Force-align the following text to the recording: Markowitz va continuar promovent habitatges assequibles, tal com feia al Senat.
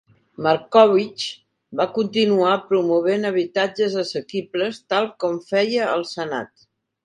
Markowitz 0.45 1.25
va 1.81 1.87
continuar 1.97 2.57
promovent 2.71 3.29
habitatges 3.33 4.01
assequibles, 4.07 4.83
tal 4.95 5.09
com 5.25 5.41
feia 5.55 5.89
al 5.95 6.11
Senat. 6.19 6.69